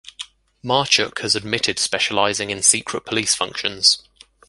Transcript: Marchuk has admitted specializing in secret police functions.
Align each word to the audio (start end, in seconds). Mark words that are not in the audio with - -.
Marchuk 0.63 1.19
has 1.19 1.35
admitted 1.35 1.77
specializing 1.77 2.49
in 2.49 2.63
secret 2.63 3.05
police 3.05 3.35
functions. 3.35 4.01